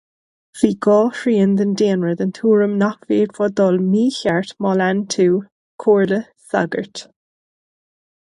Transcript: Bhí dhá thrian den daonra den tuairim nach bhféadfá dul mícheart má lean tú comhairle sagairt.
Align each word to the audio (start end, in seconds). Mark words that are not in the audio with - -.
Bhí 0.59 0.67
dhá 0.83 0.93
thrian 1.17 1.51
den 1.57 1.73
daonra 1.81 2.13
den 2.21 2.31
tuairim 2.37 2.73
nach 2.83 2.95
bhféadfá 3.11 3.49
dul 3.59 3.77
mícheart 3.91 4.55
má 4.67 4.71
lean 4.81 5.03
tú 5.17 5.27
comhairle 5.85 6.23
sagairt. 6.53 7.05